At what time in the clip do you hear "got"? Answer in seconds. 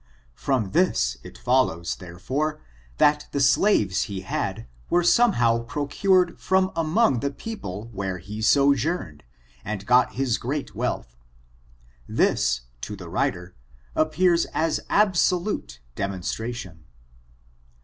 9.85-10.13